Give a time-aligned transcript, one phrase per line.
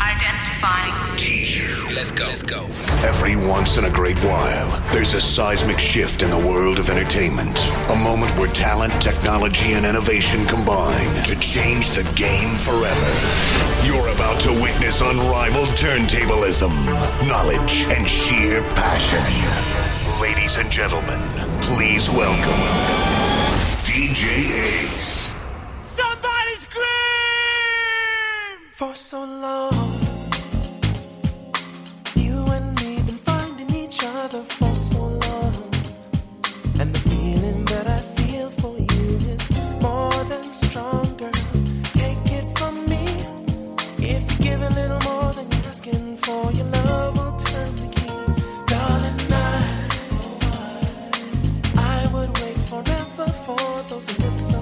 [0.00, 1.02] Identifying.
[1.94, 2.26] Let's go.
[2.26, 2.64] Let's go.
[3.06, 7.56] Every once in a great while, there's a seismic shift in the world of entertainment.
[7.90, 13.86] A moment where talent, technology, and innovation combine to change the game forever.
[13.86, 16.74] You're about to witness unrivaled turntablism,
[17.28, 19.22] knowledge, and sheer passion.
[20.20, 21.20] Ladies and gentlemen,
[21.60, 22.62] please welcome
[23.84, 25.31] DJ Ace.
[28.82, 29.92] For so long,
[32.16, 35.54] you and me been finding each other for so long,
[36.80, 39.48] and the feeling that I feel for you is
[39.80, 41.30] more than stronger.
[41.94, 43.04] Take it from me,
[43.98, 47.86] if you give a little more than you're asking for, your love will turn the
[47.94, 48.10] key,
[48.66, 49.20] darling.
[49.30, 49.32] I,
[52.00, 54.61] I would wait forever for those lips.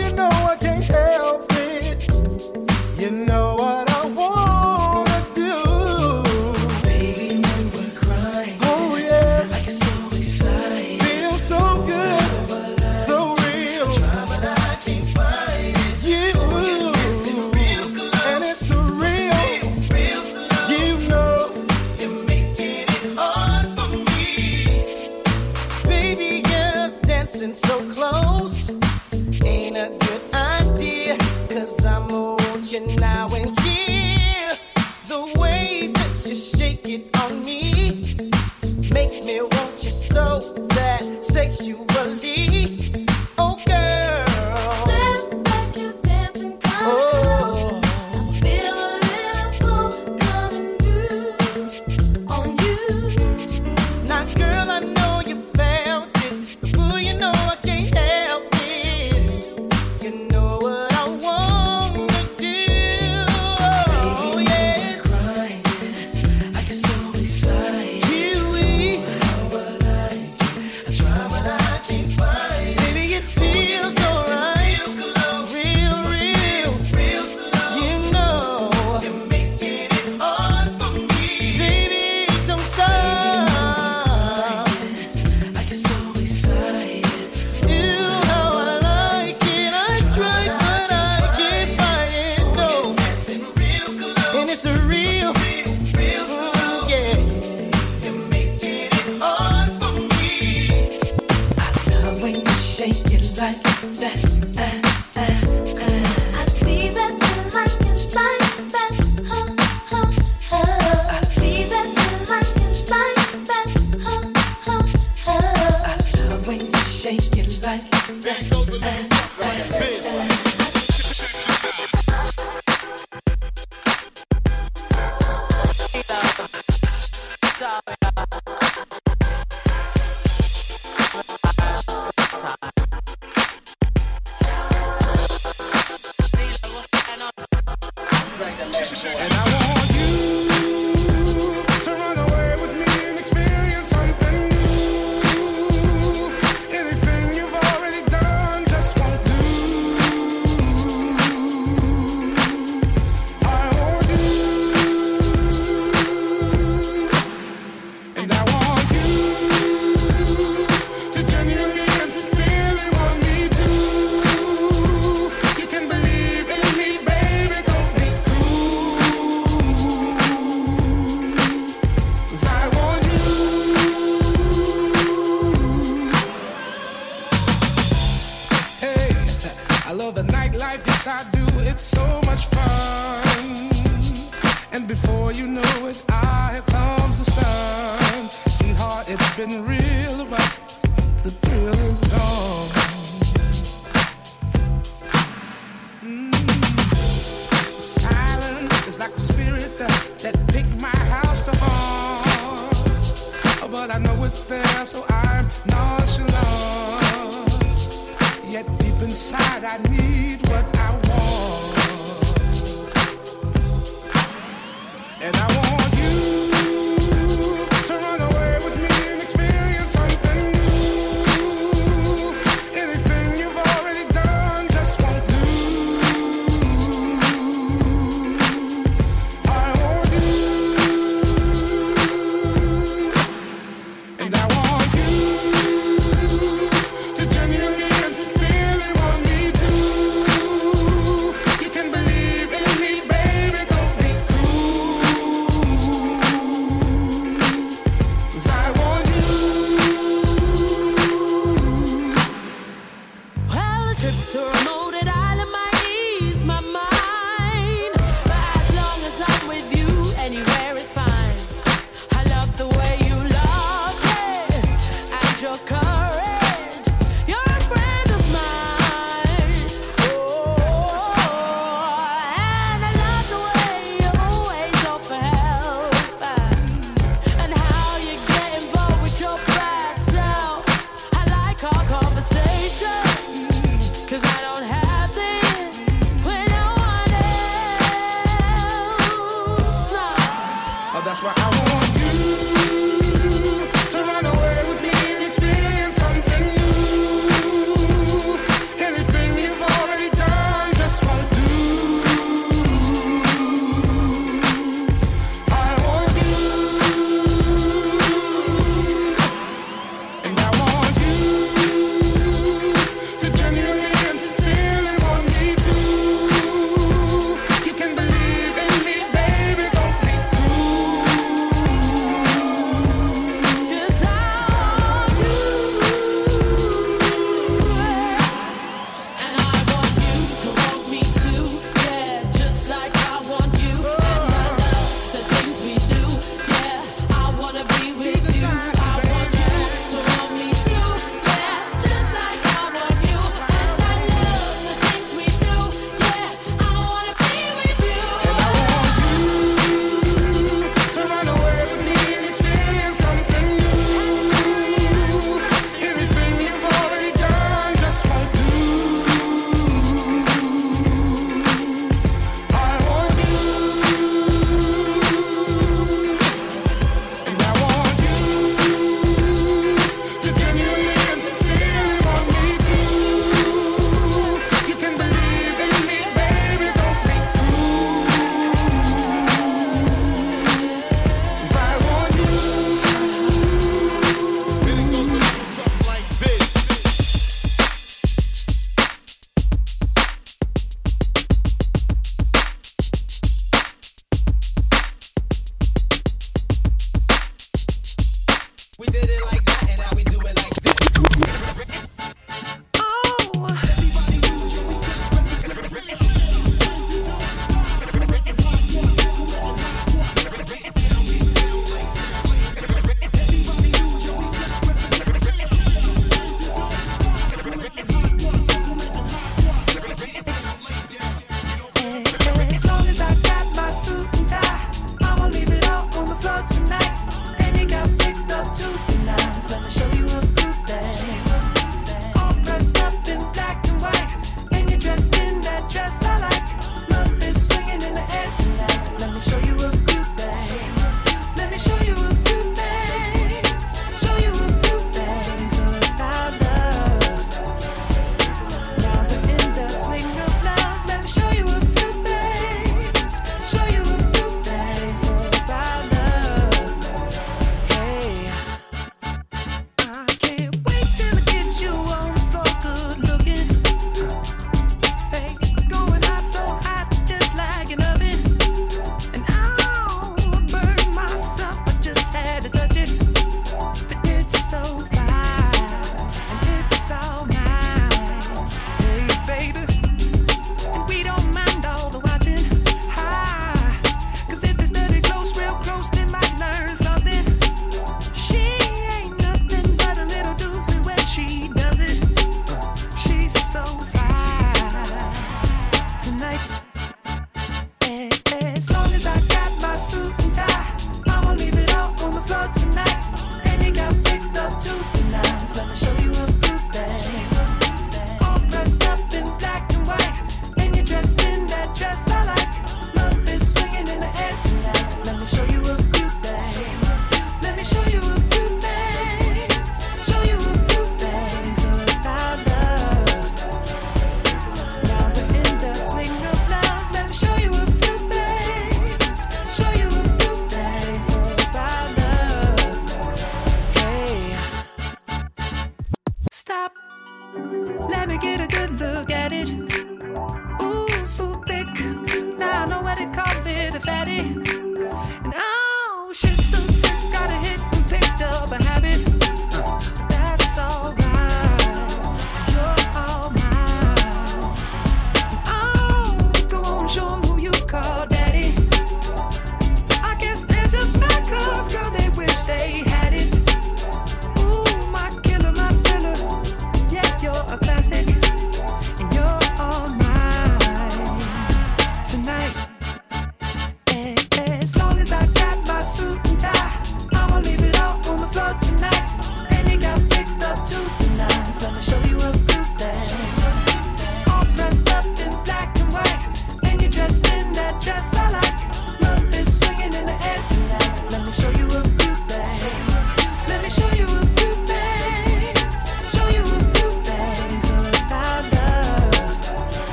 [0.00, 0.59] You know I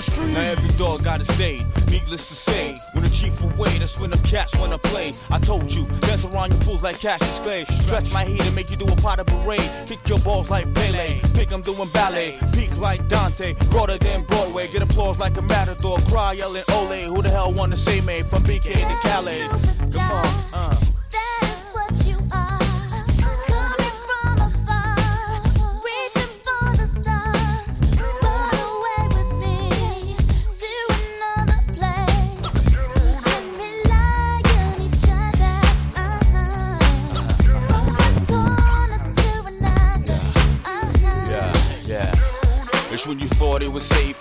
[0.00, 0.32] Street.
[0.32, 1.60] Now every dog got a day.
[1.90, 5.12] Needless to say, when the chief away, that's when the cats wanna play.
[5.30, 7.64] I told you, dance around you fools like cash Cassius Clay.
[7.84, 9.70] Stretch my heat and make you do a pot of parade.
[9.86, 11.20] Kick your balls like Pele.
[11.34, 12.38] Pick 'em doing ballet.
[12.52, 13.54] Peak like Dante.
[13.70, 14.68] Broader than Broadway.
[14.68, 15.98] Get applause like a matador.
[16.08, 17.02] Cry yelling Ole.
[17.12, 18.22] Who the hell wanna say me?
[18.22, 19.46] From BK to Calais.
[19.92, 20.81] Come on, uh.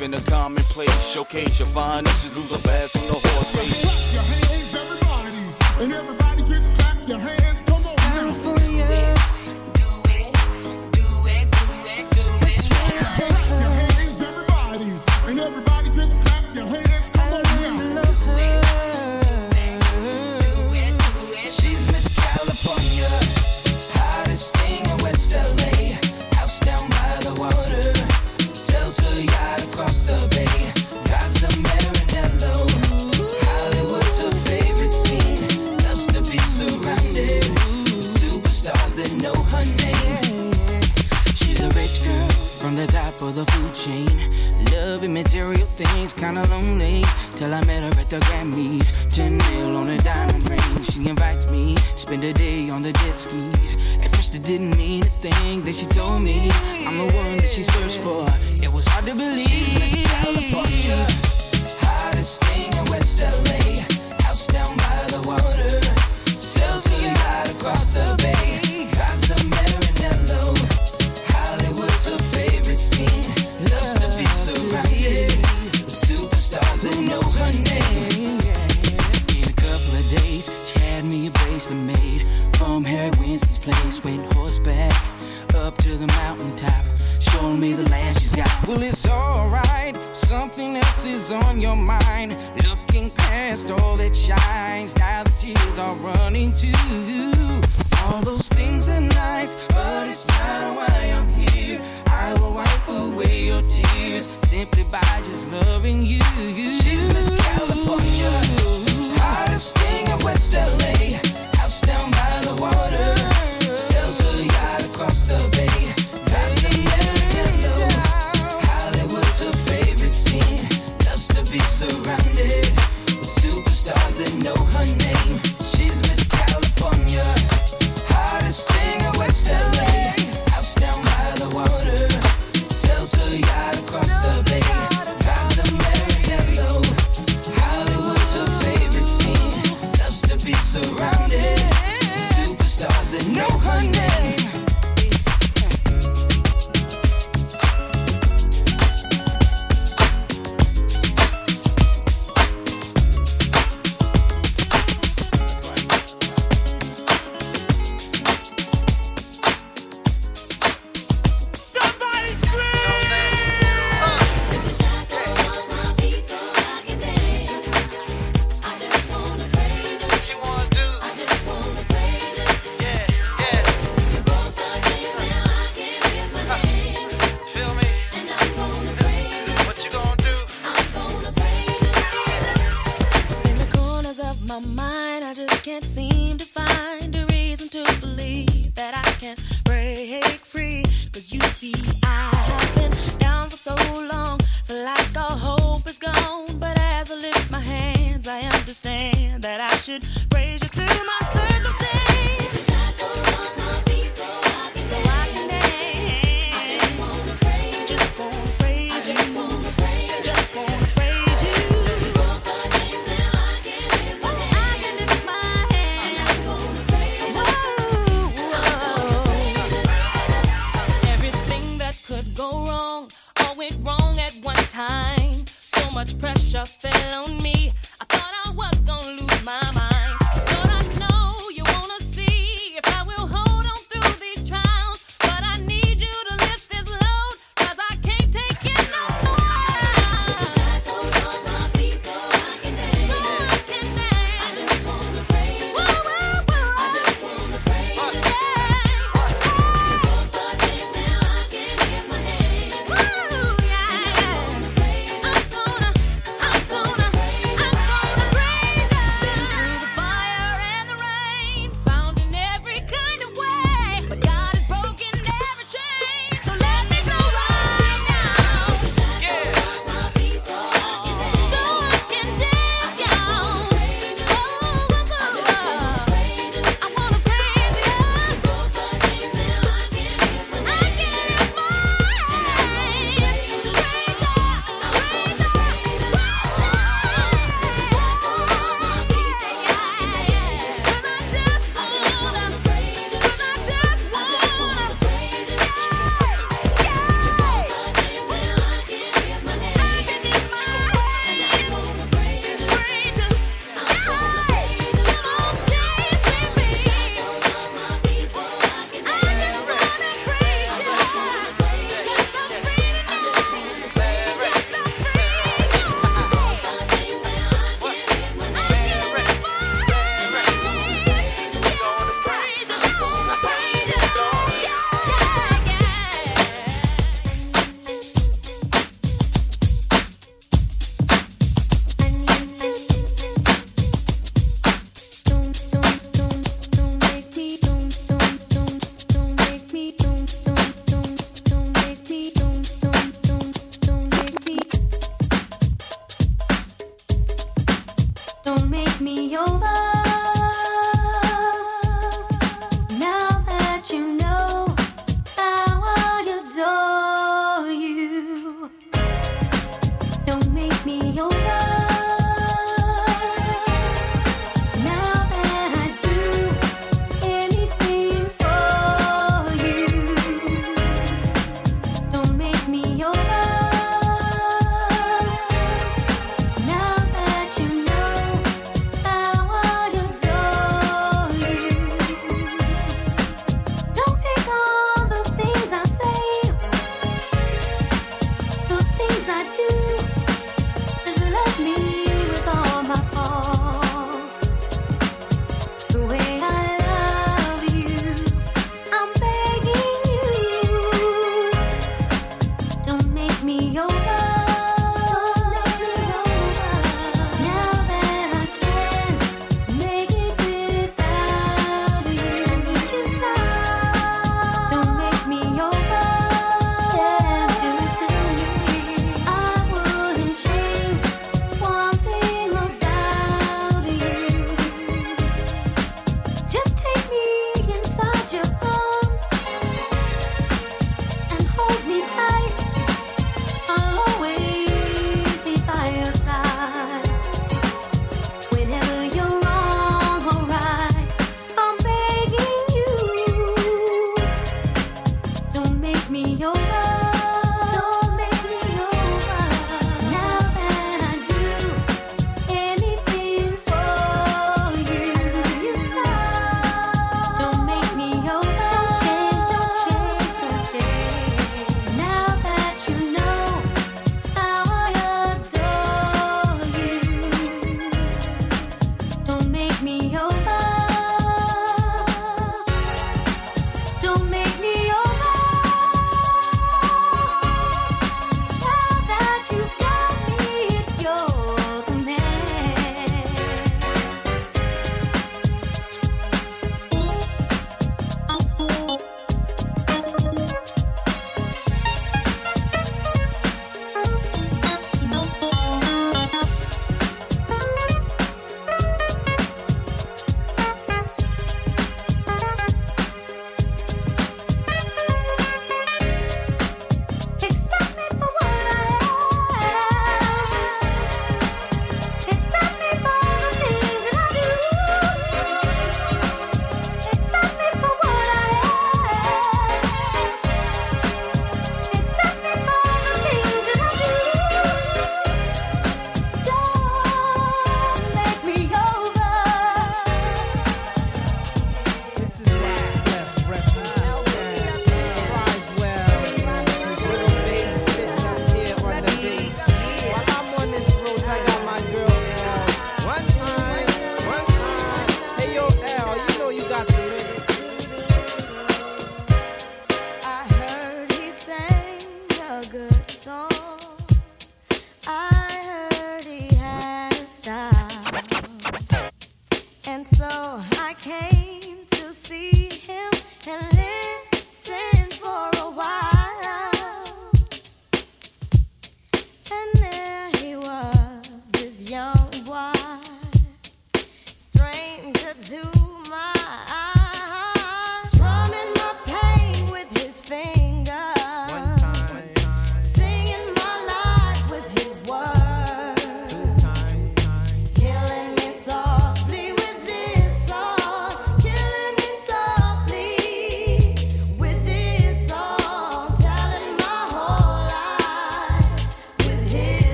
[0.00, 1.12] life in a commonplace.
[1.12, 4.12] Showcase your finances, lose a bass on the horse race.
[4.12, 7.69] Clap your hands, everybody, and everybody just clap your hands.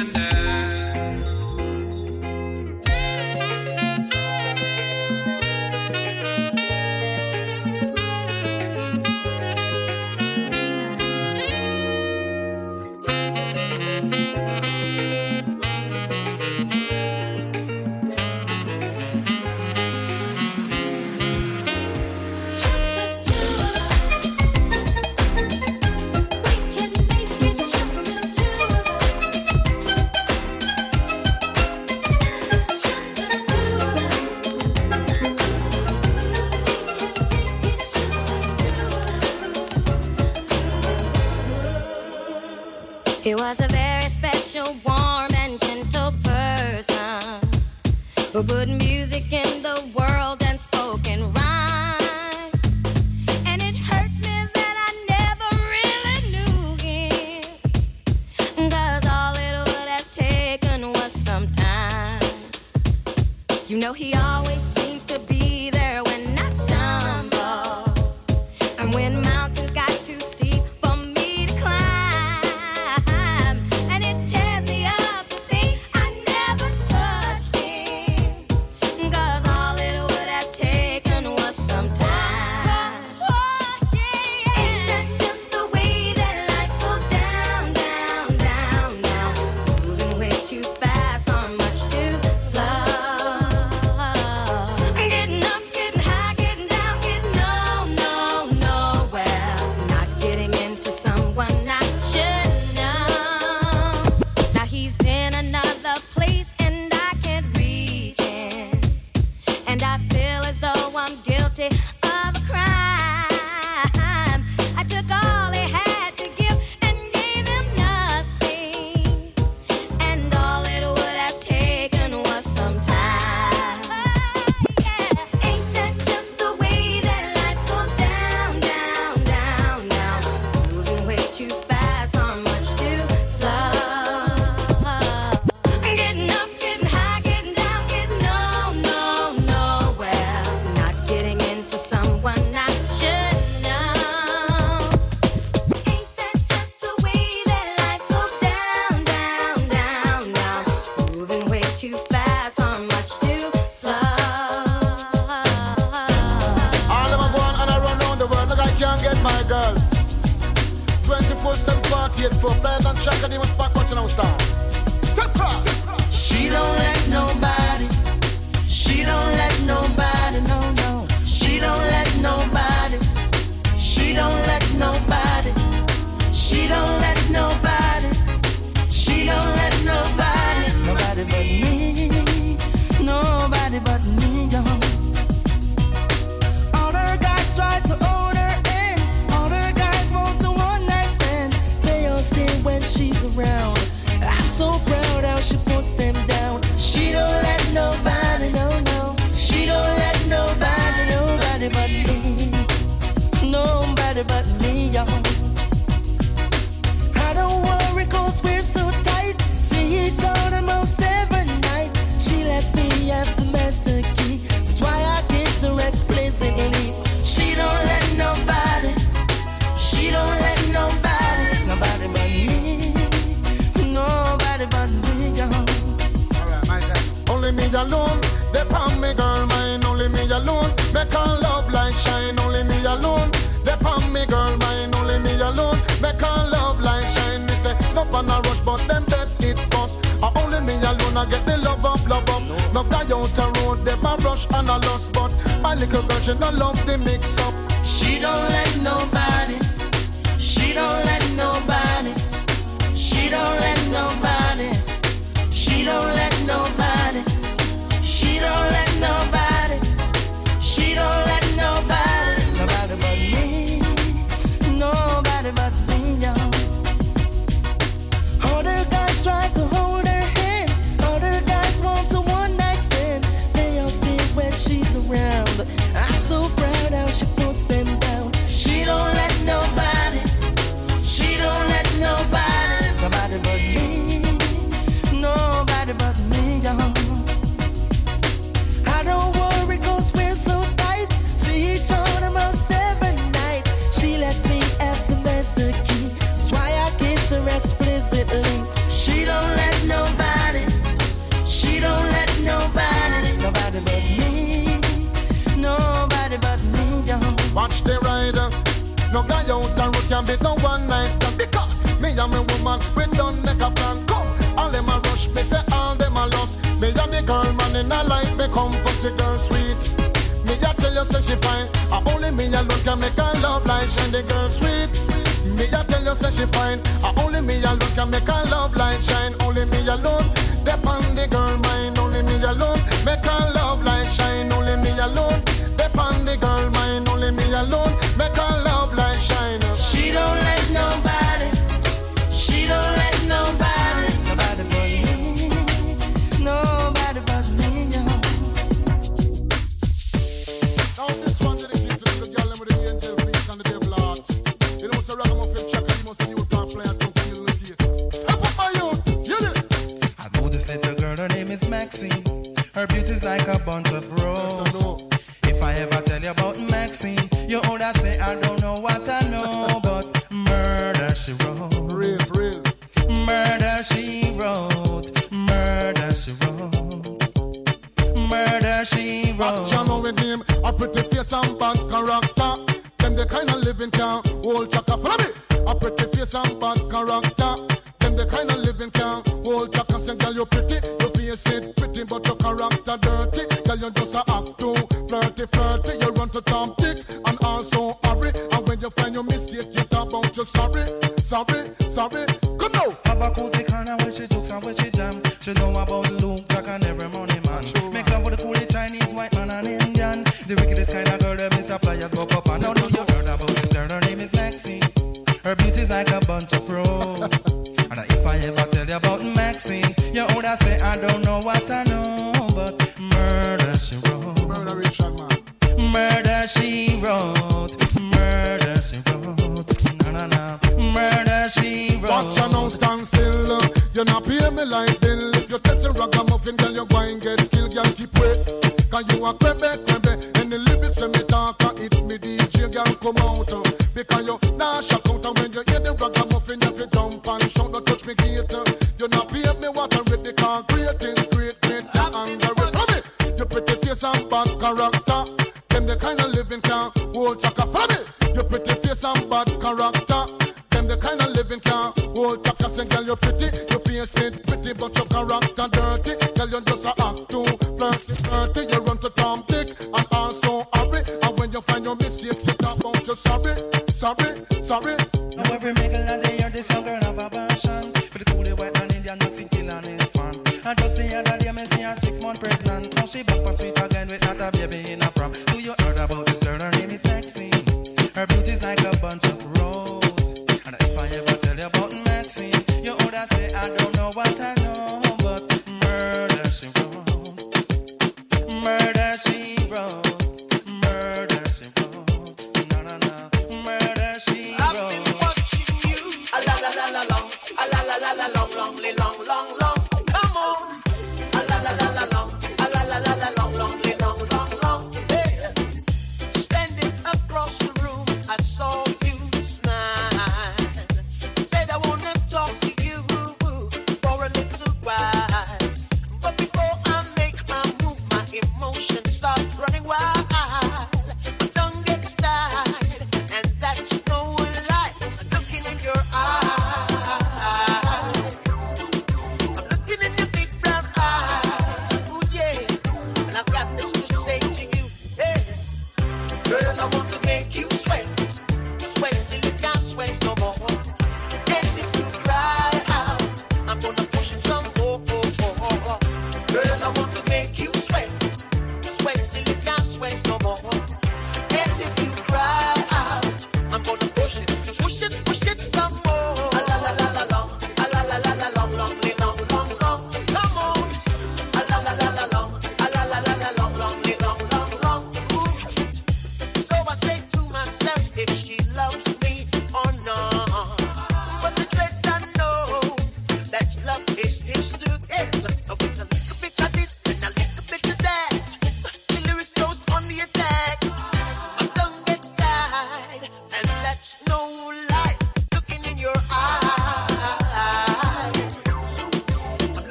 [0.00, 0.39] You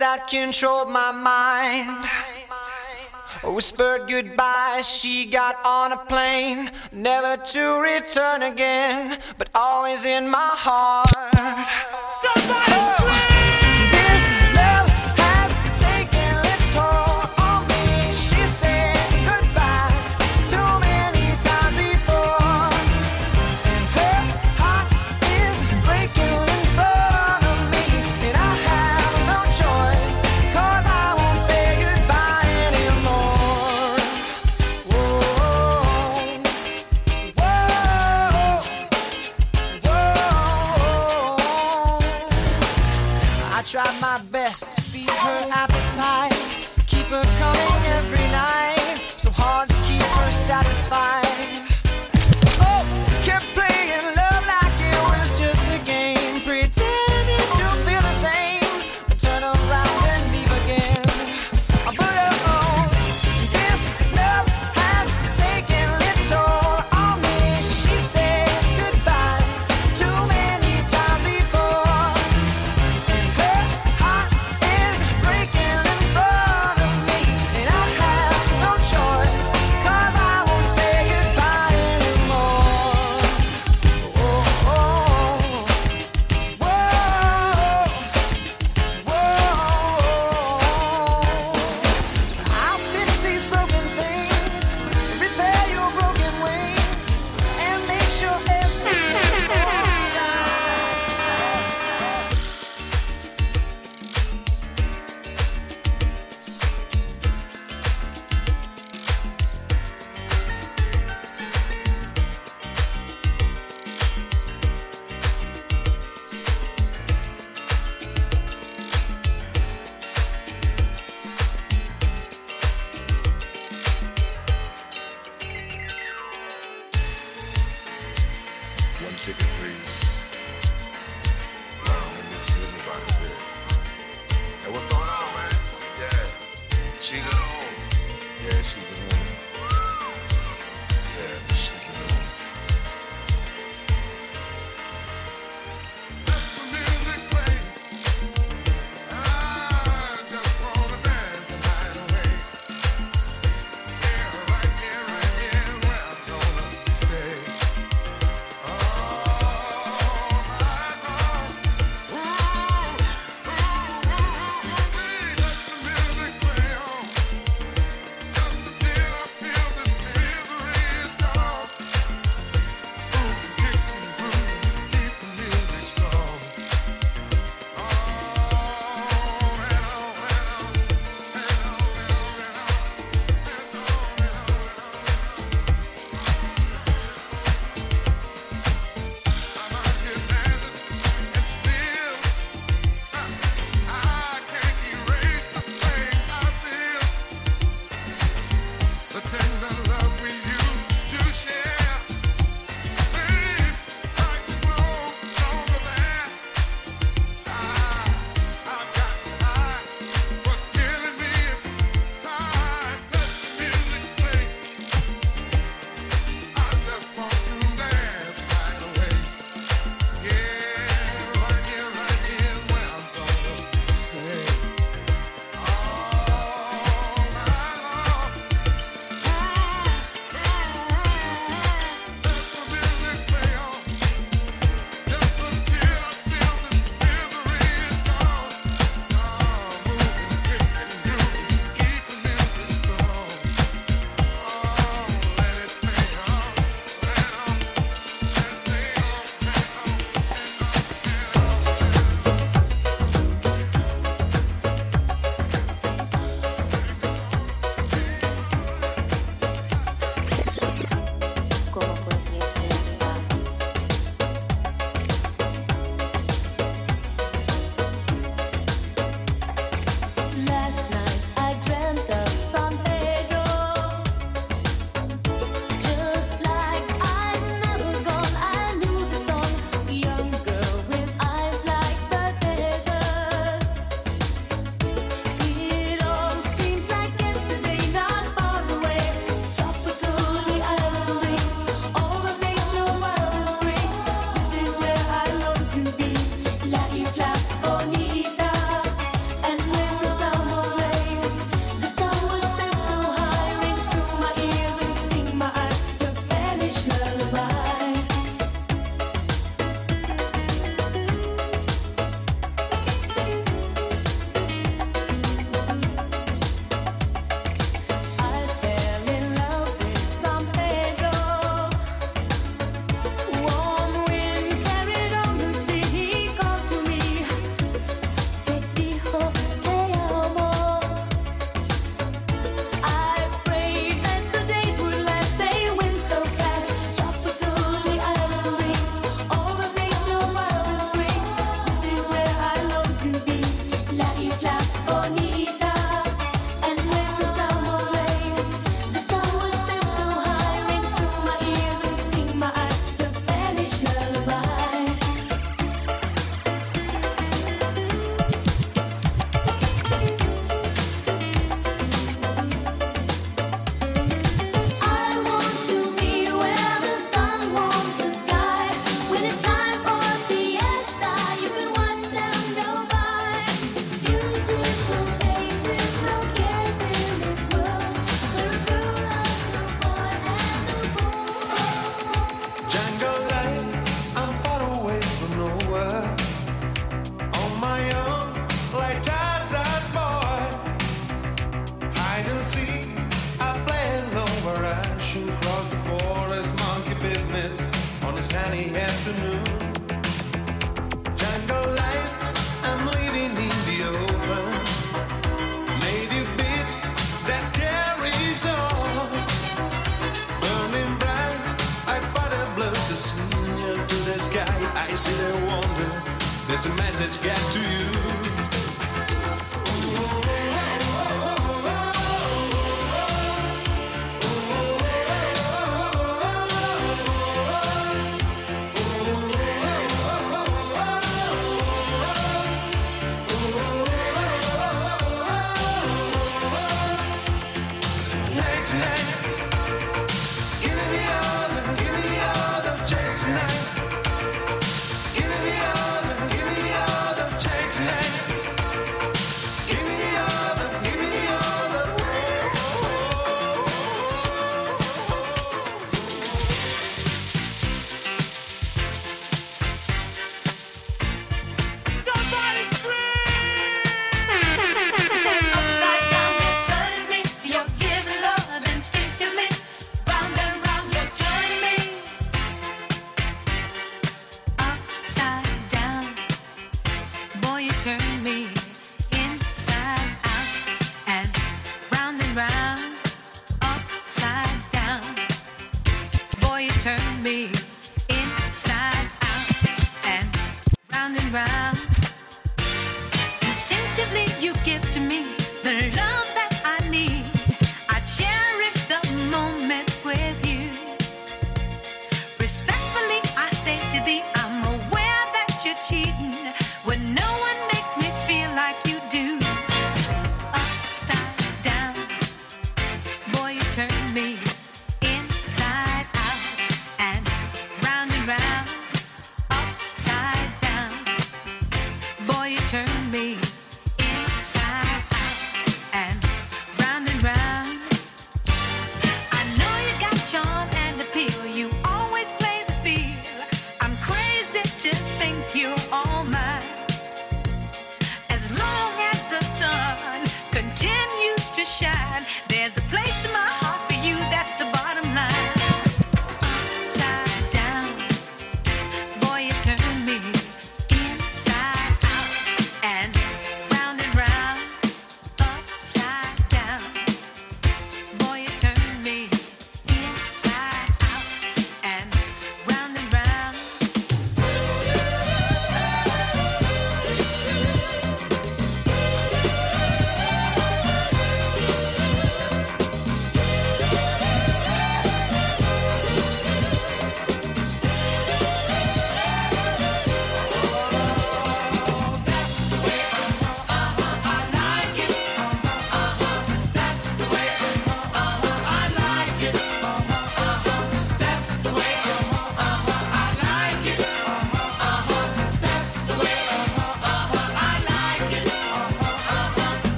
[0.00, 2.04] that controlled my mind.
[3.44, 10.52] Whispered goodbye, she got on a plane, never to return again, but always in my
[10.52, 11.19] heart.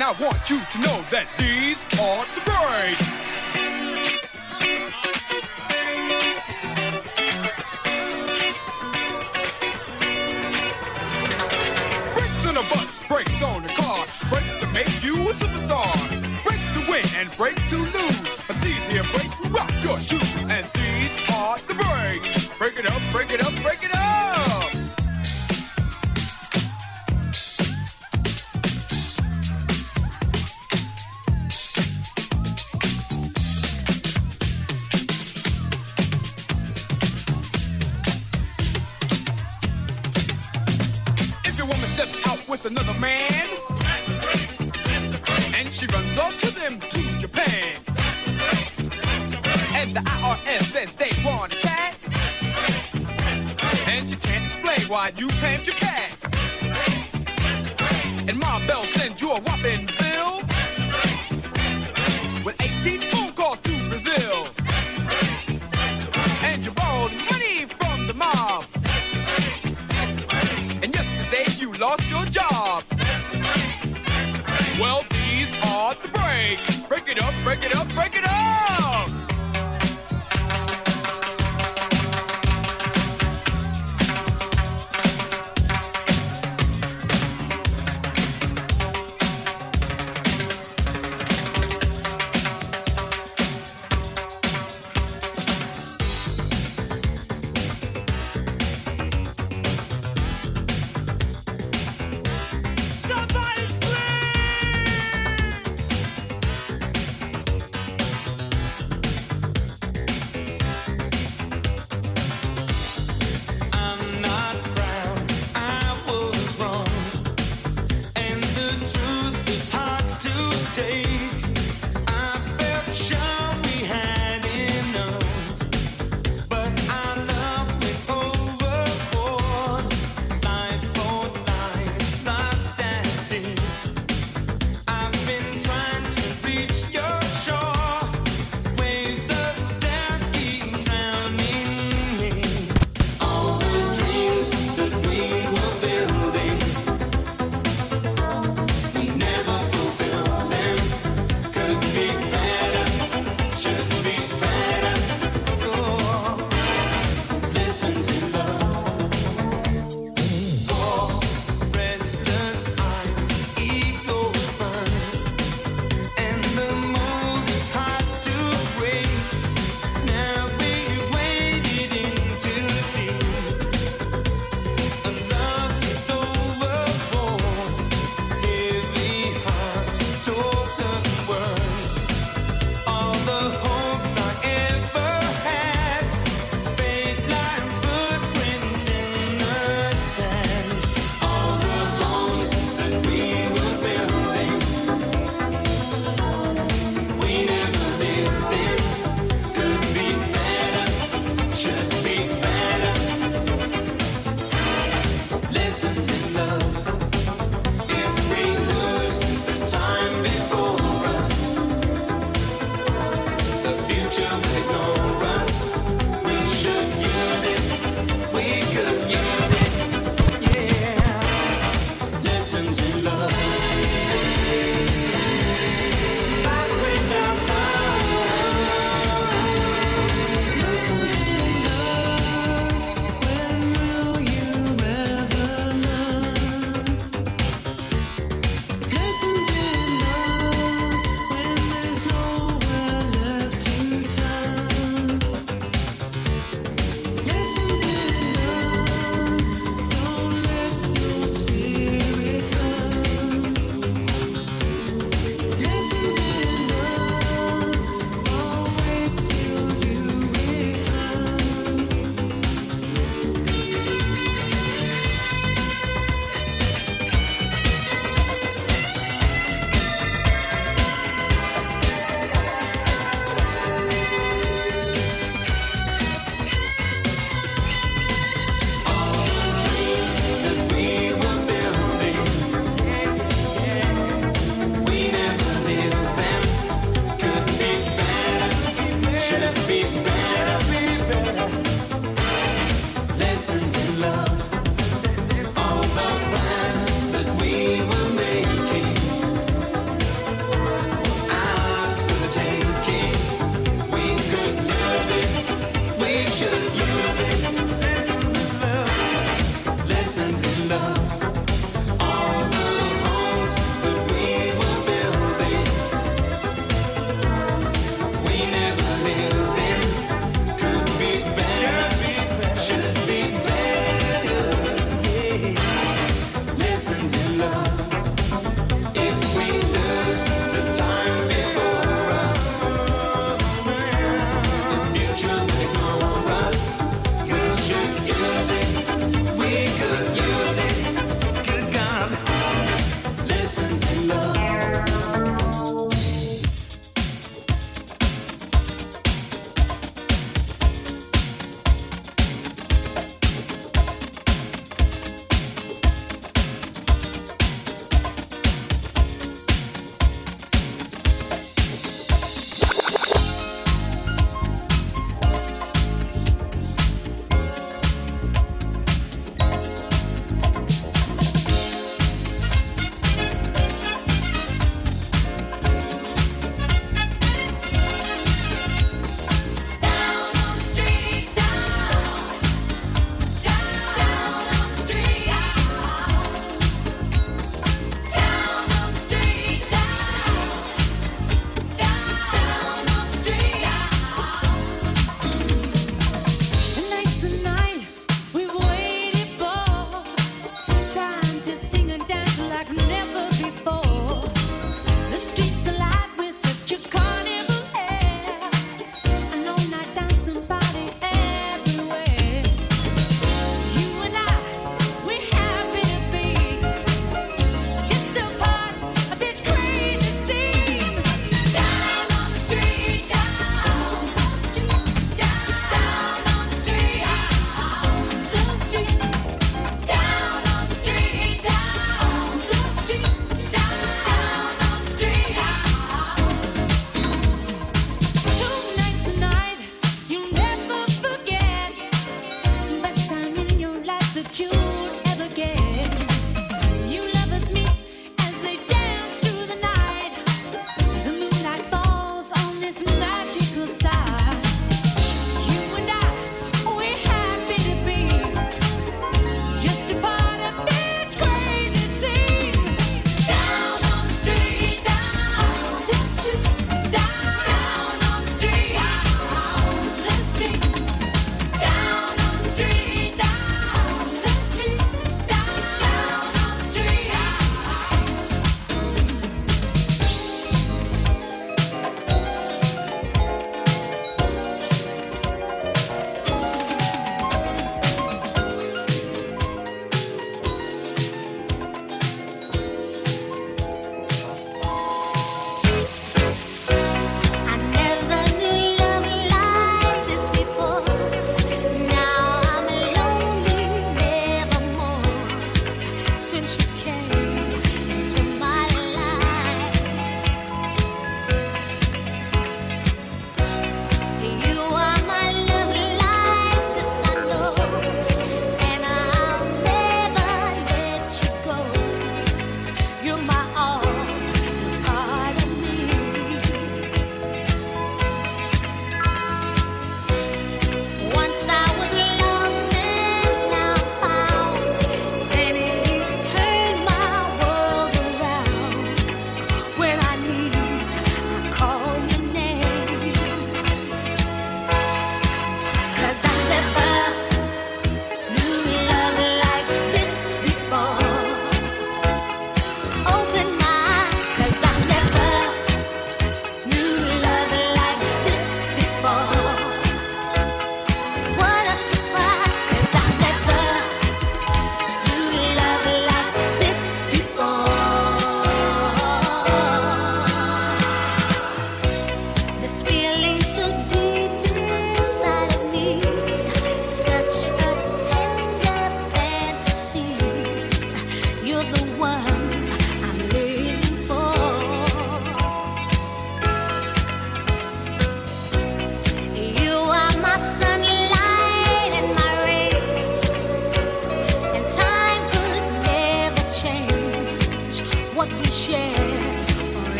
[0.00, 1.26] And I want you to know that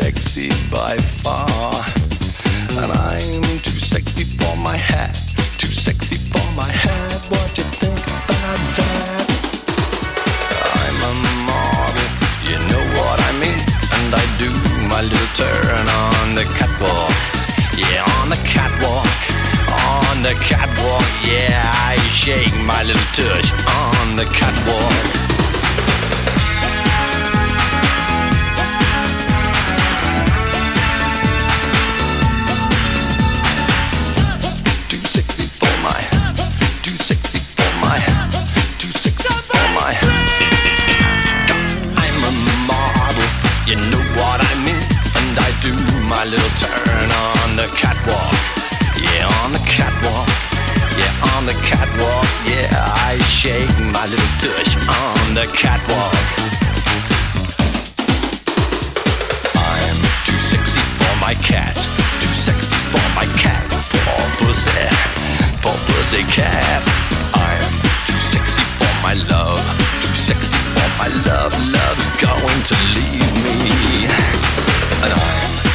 [0.00, 1.76] sexy by far.
[2.72, 5.12] And I'm too sexy for my hat,
[5.60, 7.20] too sexy for my hat.
[7.28, 9.28] What you think about that?
[10.72, 11.12] I'm a
[11.44, 12.08] model,
[12.48, 13.60] you know what I mean.
[14.00, 14.48] And I do
[14.88, 17.12] my little turn on the catwalk.
[17.76, 19.04] Yeah, on the catwalk,
[19.84, 21.04] on the catwalk.
[21.28, 21.60] Yeah,
[21.92, 25.29] I shake my little touch on the catwalk.
[46.10, 48.34] my little turn on the catwalk.
[48.98, 50.26] Yeah, on the catwalk.
[50.98, 52.26] Yeah, on the catwalk.
[52.50, 52.66] Yeah,
[53.06, 56.10] I shake my little tush on the catwalk.
[59.54, 61.78] I'm too sexy for my cat.
[62.18, 63.62] Too sexy for my cat.
[63.70, 64.82] Poor pussy.
[65.62, 66.82] Poor pussy cat.
[67.38, 67.70] I'm
[68.10, 69.62] too sexy for my love.
[70.02, 71.54] Too sexy for my love.
[71.70, 74.10] Love's going to leave me.
[75.06, 75.69] And I'm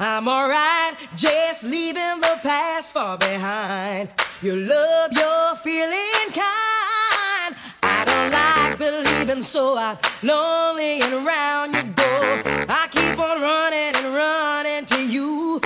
[0.00, 4.08] I'm alright, just leaving the past far behind.
[4.42, 7.54] Your love, you're feeling kind.
[7.82, 12.42] I don't like believing, so I'm lonely and round you go.
[12.68, 15.60] I keep on running and running to you.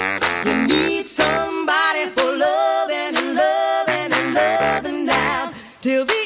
[0.44, 6.17] You need somebody for loving and loving and loving now till the